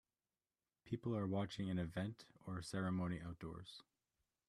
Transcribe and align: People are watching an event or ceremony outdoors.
People 0.83 1.15
are 1.15 1.27
watching 1.27 1.69
an 1.69 1.77
event 1.77 2.25
or 2.47 2.63
ceremony 2.63 3.21
outdoors. 3.21 3.83